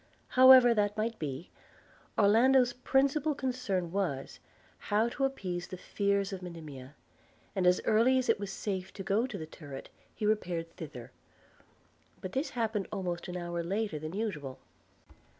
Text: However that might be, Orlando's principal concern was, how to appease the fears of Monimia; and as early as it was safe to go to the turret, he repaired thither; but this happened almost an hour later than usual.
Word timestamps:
However 0.29 0.73
that 0.73 0.97
might 0.97 1.19
be, 1.19 1.51
Orlando's 2.17 2.73
principal 2.73 3.35
concern 3.35 3.91
was, 3.91 4.39
how 4.89 5.09
to 5.09 5.25
appease 5.25 5.67
the 5.67 5.77
fears 5.77 6.33
of 6.33 6.41
Monimia; 6.41 6.95
and 7.55 7.67
as 7.67 7.79
early 7.85 8.17
as 8.17 8.27
it 8.27 8.39
was 8.39 8.51
safe 8.51 8.91
to 8.93 9.03
go 9.03 9.27
to 9.27 9.37
the 9.37 9.45
turret, 9.45 9.89
he 10.15 10.25
repaired 10.25 10.71
thither; 10.75 11.11
but 12.19 12.31
this 12.31 12.49
happened 12.57 12.87
almost 12.91 13.27
an 13.27 13.37
hour 13.37 13.61
later 13.61 13.99
than 13.99 14.13
usual. 14.13 14.57